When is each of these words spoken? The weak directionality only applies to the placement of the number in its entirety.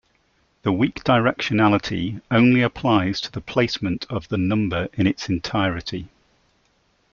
The 0.63 0.71
weak 0.71 1.03
directionality 1.03 2.23
only 2.31 2.63
applies 2.63 3.21
to 3.21 3.31
the 3.31 3.39
placement 3.39 4.07
of 4.09 4.29
the 4.29 4.37
number 4.39 4.87
in 4.93 5.05
its 5.05 5.29
entirety. 5.29 6.07